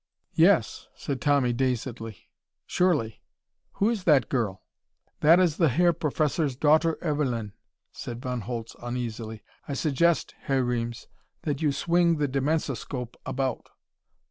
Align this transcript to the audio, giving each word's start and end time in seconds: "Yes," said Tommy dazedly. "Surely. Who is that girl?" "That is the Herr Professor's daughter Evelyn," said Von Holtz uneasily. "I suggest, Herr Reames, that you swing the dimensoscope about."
"Yes," 0.33 0.87
said 0.95 1.21
Tommy 1.21 1.53
dazedly. 1.53 2.31
"Surely. 2.65 3.21
Who 3.73 3.87
is 3.91 4.05
that 4.05 4.29
girl?" 4.29 4.63
"That 5.19 5.39
is 5.39 5.57
the 5.57 5.69
Herr 5.69 5.93
Professor's 5.93 6.55
daughter 6.55 6.97
Evelyn," 7.03 7.53
said 7.91 8.19
Von 8.19 8.41
Holtz 8.41 8.75
uneasily. 8.81 9.43
"I 9.67 9.73
suggest, 9.75 10.33
Herr 10.45 10.63
Reames, 10.63 11.05
that 11.43 11.61
you 11.61 11.71
swing 11.71 12.17
the 12.17 12.27
dimensoscope 12.27 13.15
about." 13.27 13.69